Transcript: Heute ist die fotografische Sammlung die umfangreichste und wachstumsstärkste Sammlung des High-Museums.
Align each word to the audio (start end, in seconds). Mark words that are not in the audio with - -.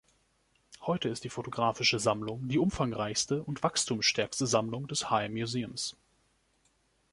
Heute 0.81 1.09
ist 1.09 1.25
die 1.25 1.29
fotografische 1.29 1.99
Sammlung 1.99 2.47
die 2.47 2.57
umfangreichste 2.57 3.43
und 3.43 3.61
wachstumsstärkste 3.61 4.47
Sammlung 4.47 4.87
des 4.87 5.11
High-Museums. 5.11 5.95